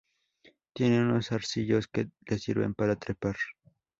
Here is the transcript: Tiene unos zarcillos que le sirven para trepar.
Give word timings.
Tiene 0.73 0.99
unos 0.99 1.27
zarcillos 1.27 1.87
que 1.87 2.09
le 2.25 2.39
sirven 2.39 2.73
para 2.73 2.95
trepar. 2.95 3.35